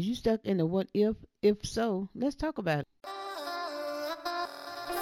[0.00, 1.14] Is you stuck in the what if?
[1.42, 2.86] If so, let's talk about it.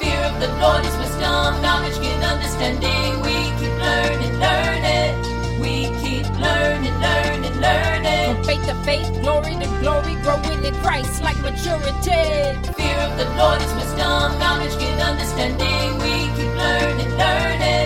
[0.00, 3.20] Fear of the Lord is wisdom, knowledge, get understanding.
[3.22, 5.14] We keep learning, learning.
[5.62, 8.34] We keep learning, learning, learning.
[8.34, 12.58] From faith to faith, glory to glory, growing in Christ like maturity.
[12.74, 15.94] Fear of the Lord is wisdom, knowledge, get understanding.
[16.02, 17.77] We keep learning, learning.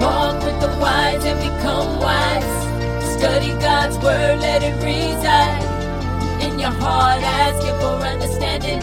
[0.01, 3.19] Walk with the wise and become wise.
[3.19, 7.23] Study God's word, let it reside in your heart.
[7.23, 8.81] Ask Him for understanding.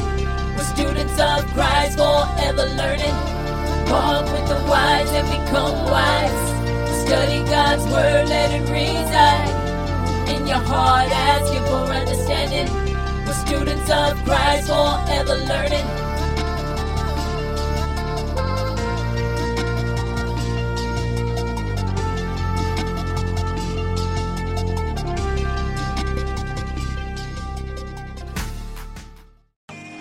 [0.55, 3.15] We're students of Christ, forever learning.
[3.89, 6.51] Walk with the wise and become wise.
[7.05, 11.09] Study God's word, let it reside in your heart.
[11.11, 12.92] Ask Him for understanding.
[13.53, 16.03] Students of Christ, forever learning.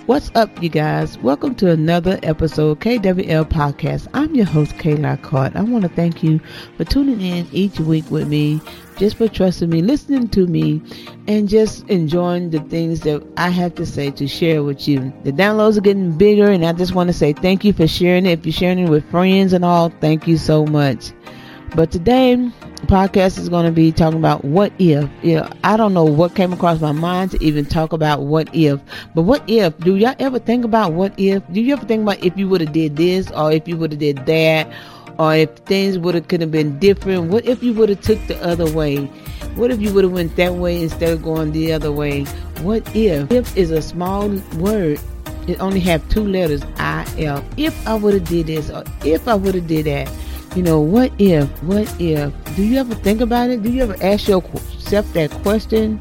[0.06, 1.18] What's up, you guys?
[1.18, 4.08] Welcome to another episode KWL Podcast.
[4.14, 5.56] I'm your host, Kayla Clark.
[5.56, 6.40] I want to thank you
[6.78, 8.60] for tuning in each week with me,
[8.96, 10.82] just for trusting me, listening to me,
[11.26, 15.12] and just enjoying the things that I have to say to share with you.
[15.24, 18.26] The downloads are getting bigger, and I just want to say thank you for sharing
[18.26, 18.40] it.
[18.40, 21.12] If you're sharing it with friends and all, thank you so much.
[21.74, 22.36] But today,
[22.86, 25.08] podcast is going to be talking about what if.
[25.22, 28.54] You know, I don't know what came across my mind to even talk about what
[28.54, 28.80] if.
[29.14, 29.78] But what if?
[29.78, 31.42] Do y'all ever think about what if?
[31.52, 33.92] Do you ever think about if you would have did this or if you would
[33.92, 34.70] have did that?
[35.18, 37.30] Or if things would have could have been different?
[37.30, 39.10] What if you would have took the other way?
[39.54, 42.24] What if you would have went that way instead of going the other way?
[42.62, 43.30] What if?
[43.30, 45.00] If is a small word.
[45.48, 47.44] It only have two letters, I F.
[47.56, 50.08] If I would have did this or if I would have did that
[50.54, 52.32] you know, what if, what if?
[52.56, 53.62] Do you ever think about it?
[53.62, 56.00] Do you ever ask yourself that question?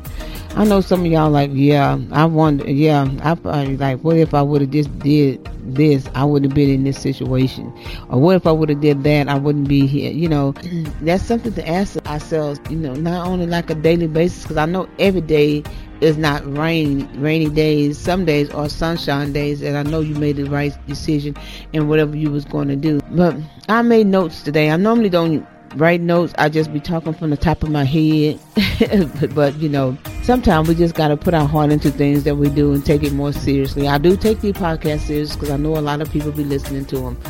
[0.55, 4.33] I know some of y'all like, yeah, I wonder, yeah, I probably like, what if
[4.33, 6.07] I would have just did this?
[6.15, 7.73] I wouldn't have been in this situation.
[8.09, 9.27] Or what if I would have did that?
[9.27, 10.11] I wouldn't be here.
[10.11, 10.51] You know,
[11.01, 14.65] that's something to ask ourselves, you know, not only like a daily basis, because I
[14.65, 15.63] know every day
[16.01, 17.97] is not rain, rainy days.
[17.97, 21.35] Some days are sunshine days, and I know you made the right decision
[21.73, 22.99] in whatever you was going to do.
[23.11, 23.35] But
[23.69, 24.71] I made notes today.
[24.71, 26.33] I normally don't write notes.
[26.37, 28.39] I just be talking from the top of my head.
[29.19, 32.35] but, but, you know, sometimes we just got to put our heart into things that
[32.35, 33.87] we do and take it more seriously.
[33.87, 36.85] I do take these podcast serious because I know a lot of people be listening
[36.85, 37.21] to them.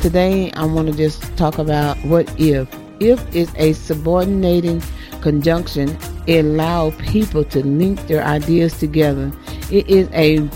[0.00, 2.68] Today, I want to just talk about what if.
[3.00, 4.82] If is a subordinating
[5.20, 5.96] conjunction.
[6.26, 9.32] It allows people to link their ideas together.
[9.70, 10.48] It is a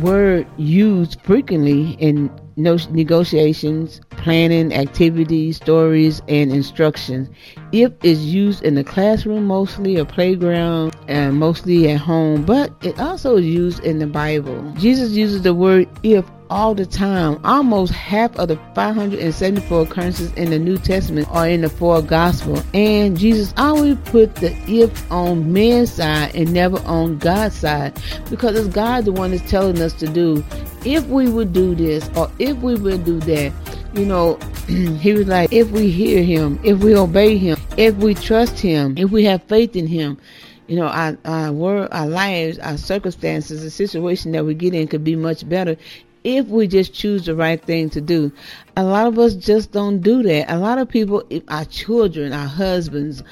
[0.00, 7.28] word used frequently in negotiations, planning, activities, stories, and instructions.
[7.72, 12.98] If is used in the classroom mostly, a playground, and mostly at home, but it
[13.00, 14.72] also is used in the Bible.
[14.78, 17.40] Jesus uses the word if all the time.
[17.44, 22.62] Almost half of the 574 occurrences in the New Testament are in the four Gospels.
[22.74, 28.56] And Jesus always put the if on man's side and never on God's side because
[28.56, 30.44] it's God the one that's telling us to do.
[30.84, 33.52] If we would do this or if we would do that,
[33.94, 34.36] you know,
[34.68, 38.96] he was like, if we hear him, if we obey him, if we trust him,
[38.96, 40.18] if we have faith in him,
[40.66, 44.88] you know, our, our world, our lives, our circumstances, the situation that we get in
[44.88, 45.76] could be much better
[46.24, 48.32] if we just choose the right thing to do.
[48.76, 50.50] A lot of us just don't do that.
[50.50, 53.22] A lot of people, our children, our husbands,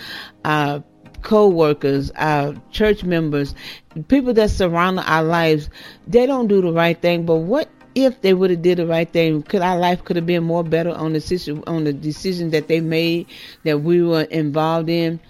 [0.44, 0.82] our
[1.22, 3.54] co-workers, our church members,
[4.08, 5.70] people that surround our lives,
[6.06, 7.24] they don't do the right thing.
[7.24, 9.42] But what if they would have did the right thing?
[9.42, 12.68] Could our life could have been more better on the situation, on the decision that
[12.68, 13.26] they made
[13.64, 15.20] that we were involved in?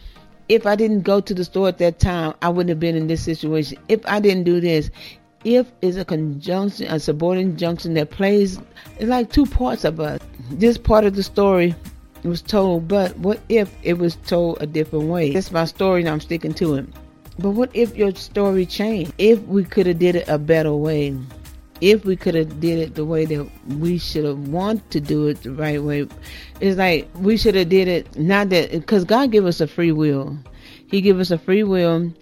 [0.48, 3.06] If I didn't go to the store at that time, I wouldn't have been in
[3.06, 3.78] this situation.
[3.88, 4.91] If I didn't do this,
[5.44, 8.59] if is a conjunction, a subordinate junction that plays
[9.00, 10.21] like two parts of us.
[10.50, 11.75] This part of the story
[12.24, 15.33] was told, but what if it was told a different way?
[15.33, 16.86] That's my story, and I'm sticking to it.
[17.39, 19.15] But what if your story changed?
[19.16, 21.16] If we could have did it a better way,
[21.80, 23.48] if we could have did it the way that
[23.78, 26.06] we should have wanted to do it the right way,
[26.60, 29.92] it's like we should have did it not that because God gave us a free
[29.92, 30.38] will.
[30.88, 32.12] He gave us a free will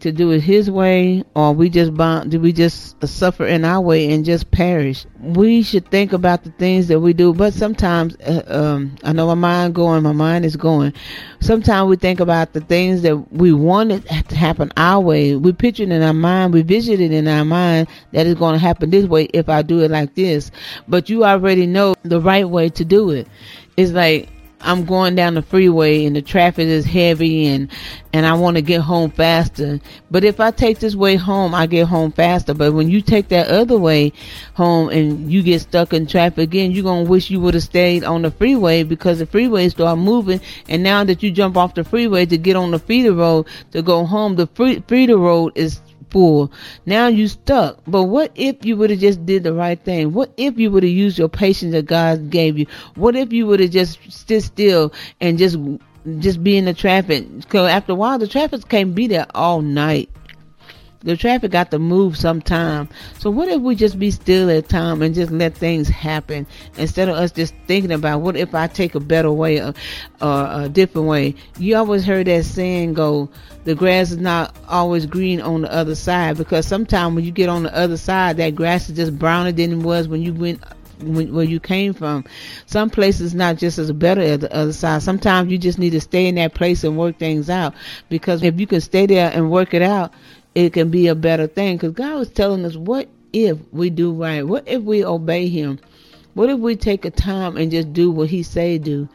[0.00, 3.80] to do it His way, or we just bond, do we just suffer in our
[3.80, 5.06] way and just perish?
[5.20, 9.26] We should think about the things that we do, but sometimes, uh, um, I know
[9.28, 10.92] my mind going, my mind is going.
[11.40, 15.36] Sometimes we think about the things that we want it to happen our way.
[15.36, 18.54] We picture it in our mind, we vision it in our mind that it's going
[18.54, 20.50] to happen this way if I do it like this.
[20.88, 23.28] But you already know the right way to do it.
[23.76, 24.28] It's like
[24.62, 27.70] I'm going down the freeway and the traffic is heavy and
[28.12, 29.80] and I want to get home faster.
[30.10, 32.54] But if I take this way home, I get home faster.
[32.54, 34.12] But when you take that other way
[34.54, 37.62] home and you get stuck in traffic again, you're going to wish you would have
[37.62, 40.40] stayed on the freeway because the freeway start moving.
[40.68, 43.80] And now that you jump off the freeway to get on the feeder road to
[43.80, 45.80] go home, the free, feeder road is
[46.10, 46.52] full.
[46.86, 47.78] Now you stuck.
[47.86, 50.12] But what if you would have just did the right thing?
[50.12, 52.66] What if you would have used your patience that God gave you?
[52.94, 55.58] What if you would have just stood still and just
[56.18, 57.26] just be in the traffic?
[57.38, 60.10] Because after a while, the traffic can't be there all night.
[61.02, 62.88] The traffic got to move sometime.
[63.18, 67.08] So what if we just be still at time and just let things happen instead
[67.08, 69.72] of us just thinking about what if I take a better way or,
[70.20, 71.36] or a different way?
[71.58, 73.30] You always heard that saying go,
[73.64, 77.48] the grass is not always green on the other side because sometimes when you get
[77.48, 80.62] on the other side, that grass is just browner than it was when you went
[81.02, 82.24] when, where you came from.
[82.66, 85.02] Some places not just as better as the other side.
[85.02, 87.74] Sometimes you just need to stay in that place and work things out
[88.08, 90.12] because if you can stay there and work it out,
[90.54, 91.76] it can be a better thing.
[91.76, 94.46] Because God was telling us, what if we do right?
[94.46, 95.78] What if we obey Him?
[96.34, 99.08] What if we take a time and just do what He say do?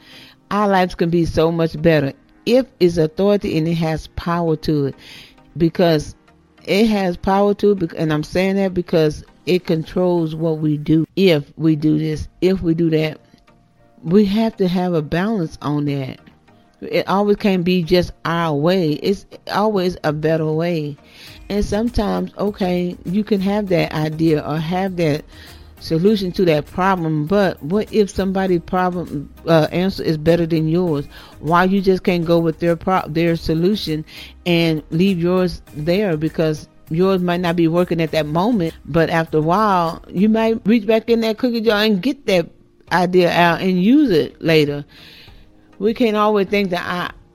[0.51, 2.13] Our lives can be so much better
[2.45, 4.95] if it's authority and it has power to it,
[5.57, 6.15] because
[6.63, 7.93] it has power to it.
[7.93, 11.07] And I'm saying that because it controls what we do.
[11.15, 13.19] If we do this, if we do that,
[14.03, 16.19] we have to have a balance on that.
[16.81, 18.93] It always can't be just our way.
[18.93, 20.97] It's always a better way.
[21.49, 25.23] And sometimes, okay, you can have that idea or have that
[25.79, 27.25] solution to that problem.
[27.25, 31.07] But what if somebody's problem uh, answer is better than yours?
[31.39, 34.05] Why you just can't go with their pro- their solution
[34.45, 39.37] and leave yours there because yours might not be working at that moment, but after
[39.37, 42.49] a while, you might reach back in that cookie jar and get that
[42.91, 44.85] idea out and use it later
[45.79, 46.85] we can't always think that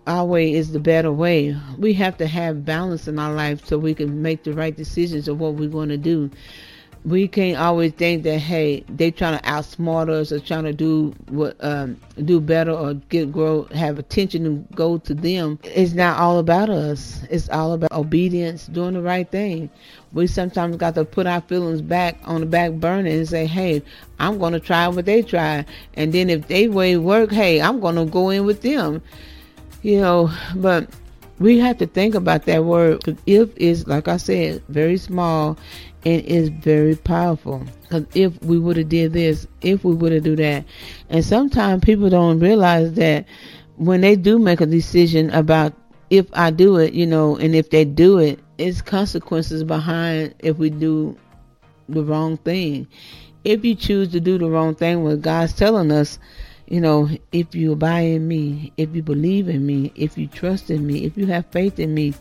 [0.07, 1.57] our, our way is the better way.
[1.79, 5.29] We have to have balance in our life so we can make the right decisions
[5.29, 6.31] of what we want to do.
[7.05, 11.15] We can't always think that hey, they trying to outsmart us or trying to do
[11.29, 15.59] what um, do better or get grow have attention and go to them.
[15.65, 17.23] It's not all about us.
[17.31, 19.71] It's all about obedience, doing the right thing.
[20.13, 23.83] We sometimes got to put our feelings back on the back burner and say, hey,
[24.19, 25.65] I'm going to try what they try.
[25.95, 29.01] And then if they way work, hey, I'm going to go in with them.
[29.83, 30.91] You know, but
[31.39, 33.19] we have to think about that word.
[33.27, 35.57] If is, like I said, very small
[36.05, 37.65] and is very powerful.
[37.83, 40.65] Because if we would have did this, if we would have do that,
[41.09, 43.27] and sometimes people don't realize that
[43.77, 45.73] when they do make a decision about
[46.11, 50.59] if I do it, you know, and if they do it, it's consequences behind if
[50.59, 51.17] we do
[51.89, 52.87] the wrong thing
[53.45, 56.19] if you choose to do the wrong thing, what God's telling us,
[56.67, 60.71] you know, if you abide in me, if you believe in me, if you trust
[60.71, 62.15] in me, if you have faith in me,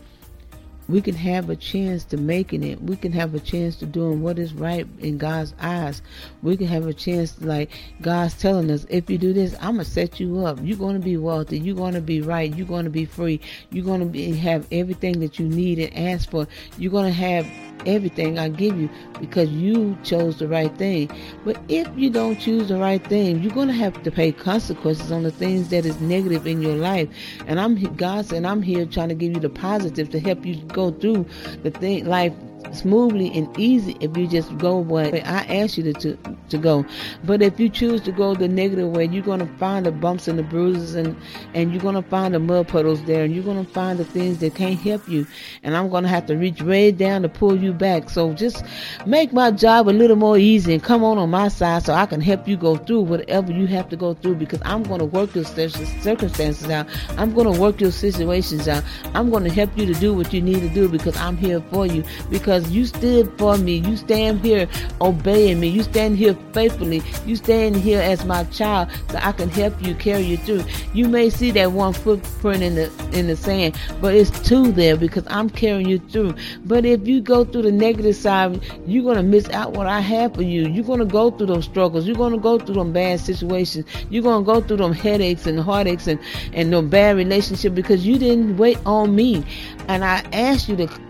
[0.90, 2.82] we can have a chance to making it.
[2.82, 6.02] We can have a chance to doing what is right in God's eyes.
[6.42, 7.70] We can have a chance like
[8.00, 10.58] God's telling us, if you do this, I'm gonna set you up.
[10.62, 11.58] You're gonna be wealthy.
[11.58, 12.54] You're gonna be right.
[12.54, 13.40] You're gonna be free.
[13.70, 16.46] You're gonna be have everything that you need and ask for.
[16.76, 17.46] You're gonna have
[17.86, 18.88] everything I give you
[19.20, 21.10] because you chose the right thing.
[21.44, 25.22] But if you don't choose the right thing, you're gonna have to pay consequences on
[25.22, 27.08] the things that is negative in your life.
[27.46, 30.56] And I'm God said I'm here trying to give you the positive to help you
[30.56, 31.26] go through
[31.62, 32.34] the thing life
[32.72, 36.84] smoothly and easy if you just go where I ask you to, to, to go.
[37.24, 40.28] But if you choose to go the negative way, you're going to find the bumps
[40.28, 41.16] and the bruises and,
[41.54, 44.04] and you're going to find the mud puddles there and you're going to find the
[44.04, 45.26] things that can't help you.
[45.62, 48.10] And I'm going to have to reach way down to pull you back.
[48.10, 48.64] So just
[49.06, 52.06] make my job a little more easy and come on on my side so I
[52.06, 55.06] can help you go through whatever you have to go through because I'm going to
[55.06, 56.86] work your circumstances out.
[57.18, 58.84] I'm going to work your situations out.
[59.14, 61.60] I'm going to help you to do what you need to do because I'm here
[61.70, 63.76] for you because because you stood for me.
[63.76, 64.68] You stand here
[65.00, 65.68] obeying me.
[65.68, 67.00] You stand here faithfully.
[67.24, 70.64] You stand here as my child so I can help you carry you through.
[70.92, 74.96] You may see that one footprint in the in the sand, but it's two there
[74.96, 76.34] because I'm carrying you through.
[76.64, 80.34] But if you go through the negative side, you're gonna miss out what I have
[80.34, 80.66] for you.
[80.66, 82.04] You're gonna go through those struggles.
[82.04, 83.86] You're gonna go through them bad situations.
[84.08, 86.18] You're gonna go through them headaches and heartaches and
[86.52, 89.44] and no bad relationship because you didn't wait on me.
[89.86, 91.09] And I asked you to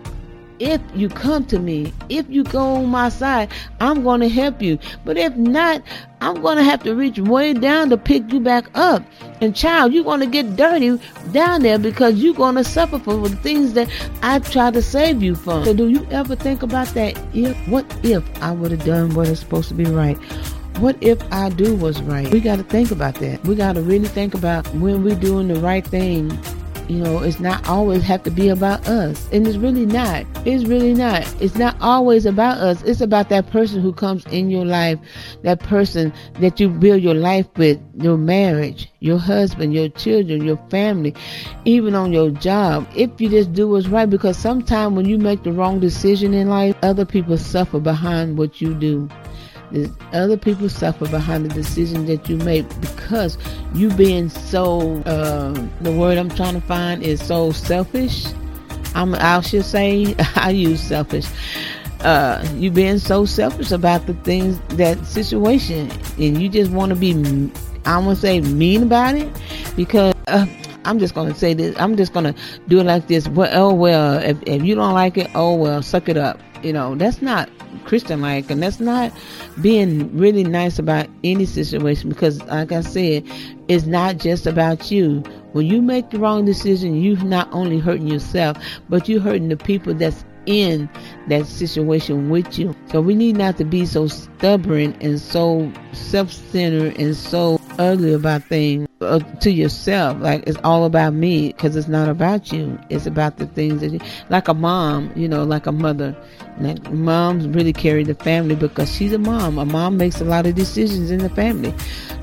[0.61, 3.49] if you come to me, if you go on my side,
[3.79, 4.77] I'm going to help you.
[5.03, 5.81] But if not,
[6.21, 9.03] I'm going to have to reach way down to pick you back up.
[9.41, 10.99] And child, you're going to get dirty
[11.31, 13.89] down there because you're going to suffer for the things that
[14.21, 15.65] I tried to save you from.
[15.65, 17.19] So do you ever think about that?
[17.33, 20.17] If what if I would have done what is supposed to be right?
[20.77, 22.31] What if I do was right?
[22.31, 23.43] We got to think about that.
[23.45, 26.29] We got to really think about when we're doing the right thing
[26.91, 29.29] you know, it's not always have to be about us.
[29.31, 30.25] And it's really not.
[30.45, 31.21] It's really not.
[31.41, 32.81] It's not always about us.
[32.83, 34.99] It's about that person who comes in your life,
[35.43, 40.57] that person that you build your life with, your marriage, your husband, your children, your
[40.69, 41.15] family,
[41.63, 42.85] even on your job.
[42.93, 46.49] If you just do what's right, because sometimes when you make the wrong decision in
[46.49, 49.07] life, other people suffer behind what you do
[50.13, 53.37] other people suffer behind the decision that you make because
[53.73, 58.27] you being so uh, the word i'm trying to find is so selfish
[58.95, 61.27] i'm i should say i use selfish
[62.01, 66.95] uh, you being so selfish about the things that situation and you just want to
[66.95, 67.13] be
[67.85, 69.29] i want to say mean about it
[69.75, 70.45] because uh,
[70.83, 71.75] I'm just gonna say this.
[71.79, 72.33] I'm just gonna
[72.67, 73.27] do it like this.
[73.27, 76.39] Well, oh well, if, if you don't like it, oh well, suck it up.
[76.63, 77.49] You know, that's not
[77.85, 79.11] Christian like, and that's not
[79.61, 83.23] being really nice about any situation because, like I said,
[83.67, 85.23] it's not just about you.
[85.53, 88.57] When you make the wrong decision, you're not only hurting yourself,
[88.89, 90.89] but you're hurting the people that's in
[91.27, 92.75] that situation with you.
[92.91, 98.43] So we need not to be so stubborn and so self-centered and so ugly about
[98.43, 100.19] things uh, to yourself.
[100.19, 102.79] Like it's all about me because it's not about you.
[102.89, 106.15] It's about the things that you, like a mom, you know, like a mother.
[106.59, 109.57] Like moms really carry the family because she's a mom.
[109.57, 111.73] A mom makes a lot of decisions in the family.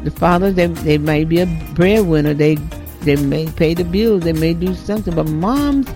[0.05, 2.35] The father, they, they may be a breadwinner.
[2.35, 2.55] They,
[3.03, 4.23] they may pay the bills.
[4.23, 5.89] They may do something, but moms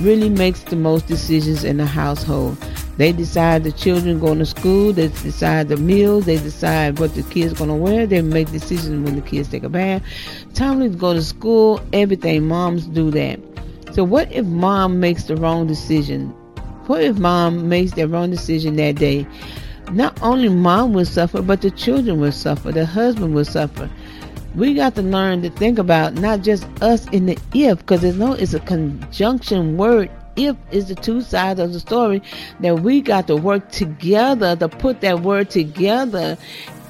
[0.00, 2.56] really makes the most decisions in the household.
[2.98, 4.92] They decide the children going to school.
[4.92, 6.26] They decide the meals.
[6.26, 8.06] They decide what the kids going to wear.
[8.06, 10.02] They make decisions when the kids take a bath.
[10.54, 11.80] Time to go to school.
[11.92, 12.48] Everything.
[12.48, 13.40] Moms do that.
[13.92, 16.30] So what if mom makes the wrong decision?
[16.86, 19.26] What if mom makes the wrong decision that day?
[19.92, 22.72] Not only mom will suffer, but the children will suffer.
[22.72, 23.88] The husband will suffer
[24.58, 28.18] we got to learn to think about not just us in the if, because there's
[28.18, 30.10] no, it's a conjunction word.
[30.34, 32.22] If is the two sides of the story
[32.60, 36.38] that we got to work together to put that word together.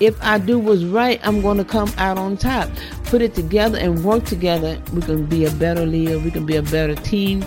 [0.00, 2.68] If I do what's right, I'm going to come out on top.
[3.04, 4.80] Put it together and work together.
[4.92, 6.18] We can be a better leader.
[6.18, 7.42] We can be a better team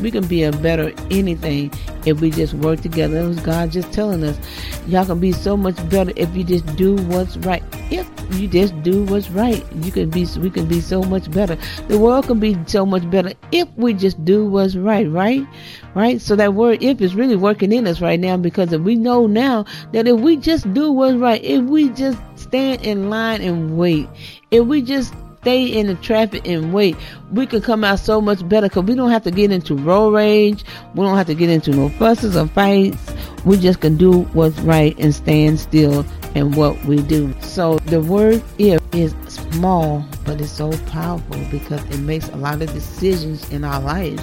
[0.00, 1.72] we can be a better anything
[2.04, 3.22] if we just work together.
[3.22, 4.38] That was God just telling us.
[4.86, 7.62] Y'all can be so much better if you just do what's right.
[7.90, 10.26] If you just do what's right, you can be.
[10.38, 11.56] We can be so much better.
[11.88, 15.10] The world can be so much better if we just do what's right.
[15.10, 15.46] Right,
[15.94, 16.20] right.
[16.20, 19.26] So that word "if" is really working in us right now because if we know
[19.26, 23.76] now that if we just do what's right, if we just stand in line and
[23.76, 24.08] wait,
[24.50, 25.14] if we just
[25.44, 26.96] stay in the traffic and wait,
[27.32, 30.14] we can come out so much better because we don't have to get into road
[30.14, 30.64] rage.
[30.94, 33.12] We don't have to get into no fusses or fights.
[33.44, 37.34] We just can do what's right and stand still in what we do.
[37.40, 42.60] So the word if is small, but it's so powerful because it makes a lot
[42.60, 44.22] of decisions in our lives.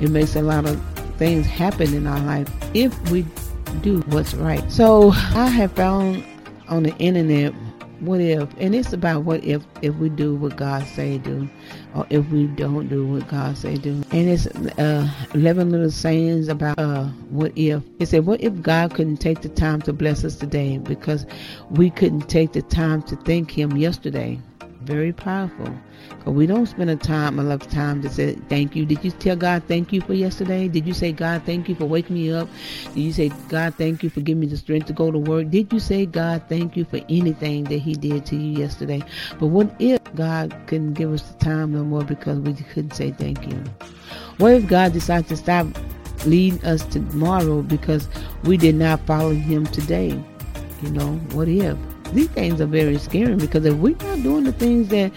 [0.00, 0.80] It makes a lot of
[1.16, 3.26] things happen in our life if we
[3.82, 4.70] do what's right.
[4.70, 6.24] So I have found
[6.68, 7.54] on the internet
[8.00, 11.48] what if and it's about what if if we do what god say do
[11.94, 14.02] or if we don't do what god say do.
[14.12, 17.82] And it's uh 11 little sayings about uh what if.
[17.98, 21.26] It said what if god couldn't take the time to bless us today because
[21.70, 24.38] we couldn't take the time to thank him yesterday
[24.88, 25.70] very powerful.
[26.08, 28.86] Because we don't spend a time, a lot of time to say thank you.
[28.86, 30.66] Did you tell God thank you for yesterday?
[30.66, 32.48] Did you say God thank you for waking me up?
[32.94, 35.50] Did you say God thank you for giving me the strength to go to work?
[35.50, 39.02] Did you say God thank you for anything that He did to you yesterday?
[39.38, 43.10] But what if God couldn't give us the time no more because we couldn't say
[43.10, 43.62] thank you?
[44.38, 45.66] What if God decided to stop
[46.24, 48.08] leading us tomorrow because
[48.44, 50.18] we did not follow Him today?
[50.80, 51.76] You know, what if?
[52.12, 55.12] These things are very scary because if we're not doing the things that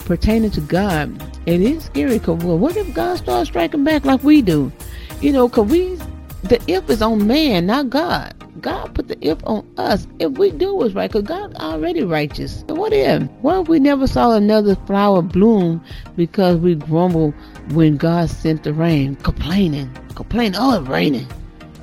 [0.00, 2.18] pertaining to God, it is scary.
[2.18, 4.72] Cause well, what if God starts striking back like we do?
[5.20, 5.98] You know, cause we
[6.44, 8.34] the if is on man, not God.
[8.60, 12.64] God put the if on us if we do what's right, cause God already righteous.
[12.68, 13.22] What if?
[13.42, 15.84] What if we never saw another flower bloom
[16.16, 17.32] because we grumble
[17.70, 21.26] when God sent the rain, complaining, complaining, oh it's raining,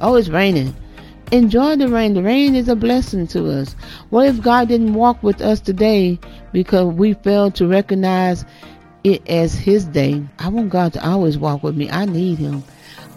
[0.01, 0.75] oh it's raining.
[1.31, 2.13] Enjoy the rain.
[2.13, 3.75] The rain is a blessing to us.
[4.09, 6.19] What if God didn't walk with us today
[6.51, 8.45] because we failed to recognize
[9.03, 10.23] it as His day?
[10.39, 11.89] I want God to always walk with me.
[11.89, 12.63] I need Him.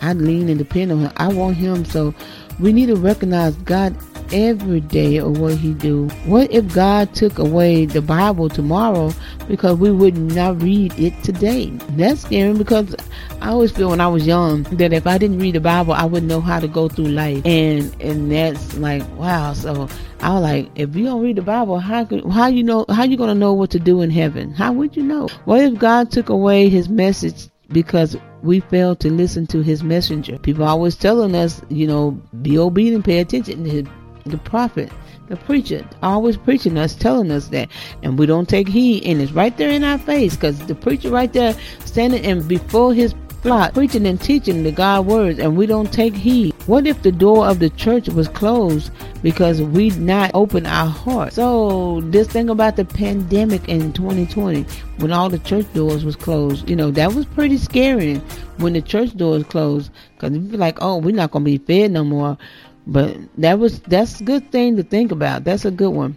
[0.01, 1.13] I lean and depend on him.
[1.17, 1.85] I want him.
[1.85, 2.15] So
[2.61, 3.97] we need to recognize God
[4.33, 6.09] every day of what he do.
[6.27, 9.13] What if God took away the Bible tomorrow
[9.47, 11.71] because we would not read it today?
[11.91, 12.95] That's scary because
[13.41, 16.05] I always feel when I was young that if I didn't read the Bible, I
[16.05, 17.45] wouldn't know how to go through life.
[17.45, 19.53] And and that's like wow.
[19.53, 19.89] So
[20.21, 23.17] I was like, if you don't read the Bible, how how you know how you
[23.17, 24.53] gonna know what to do in heaven?
[24.53, 25.29] How would you know?
[25.45, 30.39] What if God took away His message because we fail to listen to his messenger.
[30.39, 33.89] People always telling us, you know, be obedient, pay attention.
[34.25, 34.91] The, prophet,
[35.29, 37.71] the preacher, always preaching us, telling us that,
[38.03, 41.11] and we don't take heed, and it's right there in our face because the preacher
[41.11, 45.67] right there standing and before his flock, preaching and teaching the God words, and we
[45.67, 46.55] don't take heed.
[46.67, 48.91] What if the door of the church was closed
[49.23, 51.33] because we not open our heart?
[51.33, 54.63] So this thing about the pandemic in 2020,
[54.99, 58.17] when all the church doors was closed, you know, that was pretty scary
[58.59, 62.37] when the church doors closed because like, oh, we're not gonna be fed no more.
[62.89, 65.45] But that was that's a good thing to think about.
[65.45, 66.17] That's a good one.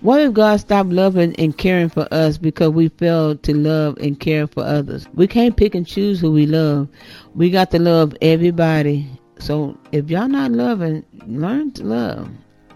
[0.00, 4.20] What if God stopped loving and caring for us because we failed to love and
[4.20, 5.08] care for others?
[5.14, 6.88] We can't pick and choose who we love.
[7.34, 9.08] We got to love everybody.
[9.38, 12.28] So if y'all not loving, learn to love.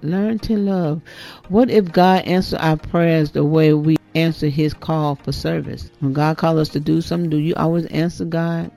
[0.02, 1.02] Learn to love.
[1.48, 5.90] What if God answered our prayers the way we answer his call for service?
[6.00, 8.70] When God calls us to do something, do you always answer God?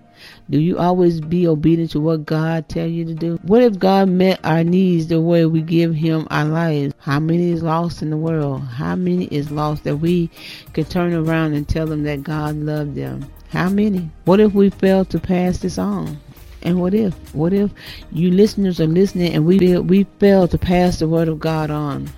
[0.50, 3.40] Do you always be obedient to what God tell you to do?
[3.44, 6.94] What if God met our needs the way we give him our lives?
[6.98, 8.62] How many is lost in the world?
[8.64, 10.30] How many is lost that we
[10.74, 13.26] can turn around and tell them that God loved them?
[13.50, 14.10] How many?
[14.26, 16.20] What if we fail to pass this on?
[16.64, 17.14] And what if?
[17.34, 17.72] What if
[18.12, 22.10] you listeners are listening and we we fail to pass the word of God on?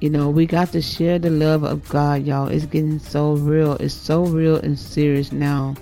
[0.00, 2.48] You know, we got to share the love of God, y'all.
[2.48, 3.74] It's getting so real.
[3.74, 5.74] It's so real and serious now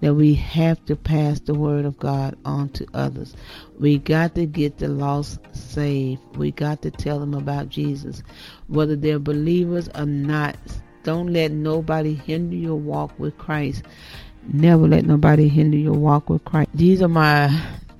[0.00, 3.34] that we have to pass the word of God on to others.
[3.78, 6.22] We got to get the lost saved.
[6.36, 8.22] We got to tell them about Jesus.
[8.68, 10.56] Whether they're believers or not,
[11.02, 13.82] don't let nobody hinder your walk with Christ.
[14.52, 16.70] Never let nobody hinder your walk with Christ.
[16.74, 17.48] These are my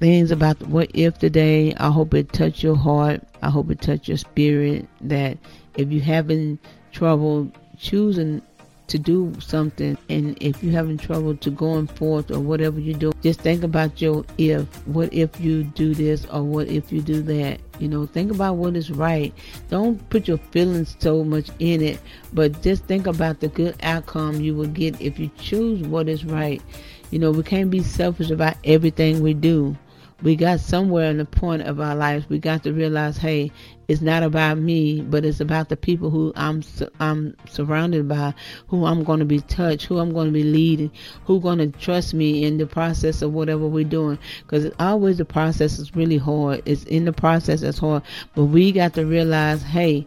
[0.01, 1.75] things about what if today.
[1.75, 3.23] I hope it touched your heart.
[3.43, 5.39] I hope it touched your spirit that
[5.77, 6.59] if you're having
[6.93, 8.43] trouble choosing
[8.89, 13.13] to do something and if you're having trouble to going forth or whatever you do
[13.23, 14.65] just think about your if.
[14.87, 17.61] What if you do this or what if you do that?
[17.79, 19.33] You know think about what is right.
[19.69, 22.01] Don't put your feelings so much in it
[22.33, 26.25] but just think about the good outcome you will get if you choose what is
[26.25, 26.63] right.
[27.11, 29.77] You know we can't be selfish about everything we do
[30.23, 33.51] we got somewhere in the point of our lives we got to realize hey
[33.87, 36.63] it's not about me but it's about the people who i'm
[37.01, 38.35] i'm surrounded by
[38.67, 40.91] who i'm going to be touched who i'm going to be leading
[41.25, 44.19] who going to trust me in the process of whatever we're doing.
[44.43, 46.63] Because always the process is really hard.
[46.65, 48.03] It's in the process that's hard.
[48.35, 50.07] But we got to realize hey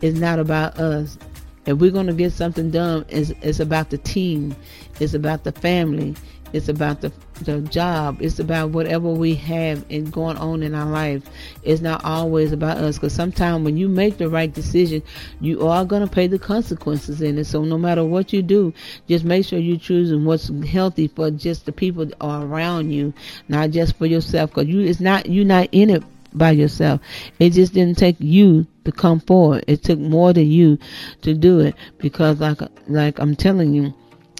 [0.00, 1.18] it's not about us.
[1.66, 4.56] If we're going to get something done it's, it's about the team.
[4.98, 6.14] It's about the family
[6.52, 8.20] it's about the, the job.
[8.20, 11.22] It's about whatever we have and going on in our life.
[11.62, 15.02] It's not always about us because sometimes when you make the right decision,
[15.40, 17.44] you are going to pay the consequences in it.
[17.44, 18.74] So no matter what you do,
[19.08, 23.14] just make sure you're choosing what's healthy for just the people that are around you,
[23.48, 24.50] not just for yourself.
[24.50, 27.00] Because you, it's not you're not in it by yourself.
[27.38, 29.64] It just didn't take you to come forward.
[29.66, 30.78] It took more than you
[31.22, 33.94] to do it because like like I'm telling you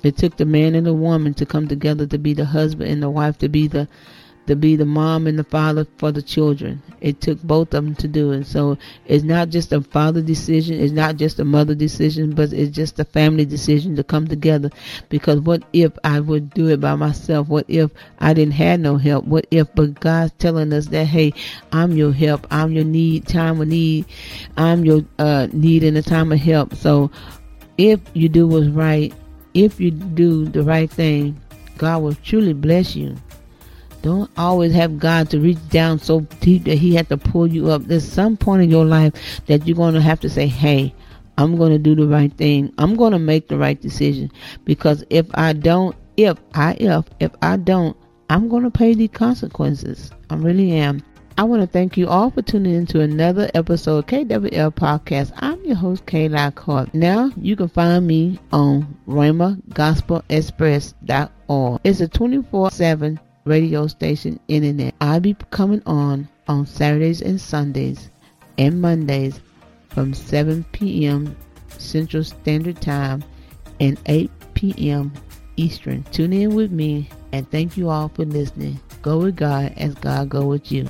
[0.05, 3.03] it took the man and the woman to come together to be the husband and
[3.03, 3.89] the wife to be the
[4.51, 6.83] to be the mom and the father for the children.
[7.01, 8.47] It took both of them to do it.
[8.47, 12.75] So it's not just a father decision, it's not just a mother decision, but it's
[12.75, 14.71] just a family decision to come together.
[15.09, 17.47] Because what if I would do it by myself?
[17.47, 19.25] What if I didn't have no help?
[19.25, 21.33] What if but God's telling us that hey,
[21.71, 24.07] I'm your help, I'm your need, time of need,
[24.57, 26.75] I'm your uh, need in a time of help.
[26.75, 27.13] So
[27.79, 29.15] if you do what's right
[29.55, 31.41] if you do the right thing,
[31.79, 33.17] God will truly bless you.
[34.03, 37.71] Don't always have God to reach down so deep that He had to pull you
[37.71, 37.85] up.
[37.85, 39.13] There's some point in your life
[39.47, 40.95] that you're going to have to say, hey,
[41.37, 42.73] I'm going to do the right thing.
[42.79, 44.31] I'm going to make the right decision.
[44.65, 47.97] Because if I don't, if I, if, if I don't,
[48.31, 50.11] I'm going to pay the consequences.
[50.31, 51.03] I really am.
[51.41, 55.33] I want to thank you all for tuning in to another episode of KWL Podcast.
[55.39, 56.93] I'm your host, Kayla Clark.
[56.93, 61.81] Now you can find me on RhemaGospelExpress.org.
[61.83, 64.95] It's a 24-7 radio station internet.
[65.01, 68.11] I'll be coming on on Saturdays and Sundays
[68.59, 69.41] and Mondays
[69.89, 71.35] from 7 p.m.
[71.79, 73.25] Central Standard Time
[73.81, 75.11] and 8 p.m.
[75.57, 76.03] Eastern.
[76.13, 78.79] Tune in with me And thank you all for listening.
[79.01, 80.87] Go with God as God go with you.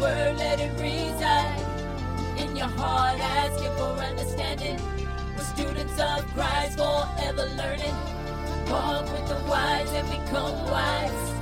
[0.00, 1.60] Word, let it reside
[2.36, 3.18] in your heart.
[3.20, 4.78] Ask Him for understanding.
[5.36, 7.94] We're students of Christ, forever learning.
[8.68, 11.32] Walk with the wise and become wise.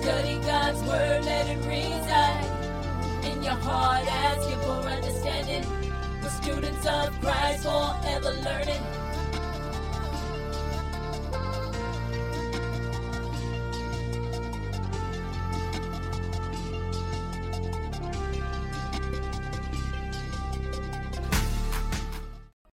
[0.00, 4.06] Study God's word, let it reside in your heart.
[4.06, 5.64] Ask Him for understanding.
[6.22, 8.99] We're students of Christ, forever learning.